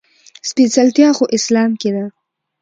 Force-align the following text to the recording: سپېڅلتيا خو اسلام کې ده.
سپېڅلتيا 0.49 1.09
خو 1.17 1.23
اسلام 1.37 1.71
کې 1.81 1.89
ده. 1.95 2.05